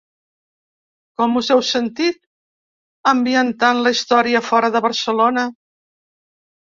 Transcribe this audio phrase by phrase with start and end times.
[1.21, 2.17] Com us heu sentit
[3.13, 5.45] ambientant la història fora de Barcelona?